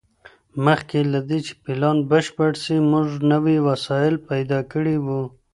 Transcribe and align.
مخکي 0.65 1.01
له 1.13 1.19
دې 1.29 1.39
چي 1.45 1.53
پلان 1.63 1.97
بشپړ 2.11 2.51
سي 2.63 2.75
موږ 2.91 3.07
نوي 3.31 3.57
وسايل 3.67 4.15
پيدا 4.29 4.59
کړي 4.71 4.97
وو. 5.05 5.23